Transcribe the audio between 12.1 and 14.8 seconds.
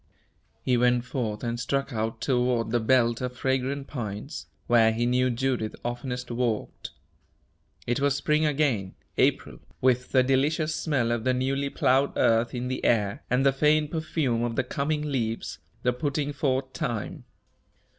earth in the air, and the faint perfume of the